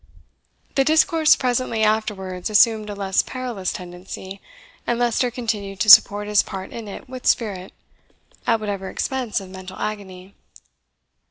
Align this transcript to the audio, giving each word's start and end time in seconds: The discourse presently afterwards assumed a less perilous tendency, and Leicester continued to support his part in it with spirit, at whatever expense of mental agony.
The 0.73 0.83
discourse 0.83 1.35
presently 1.35 1.83
afterwards 1.83 2.49
assumed 2.49 2.89
a 2.89 2.95
less 2.95 3.21
perilous 3.21 3.71
tendency, 3.71 4.41
and 4.87 4.97
Leicester 4.97 5.29
continued 5.29 5.79
to 5.81 5.91
support 5.91 6.27
his 6.27 6.41
part 6.41 6.71
in 6.71 6.87
it 6.87 7.07
with 7.07 7.27
spirit, 7.27 7.71
at 8.47 8.59
whatever 8.59 8.89
expense 8.89 9.39
of 9.39 9.51
mental 9.51 9.77
agony. 9.77 10.33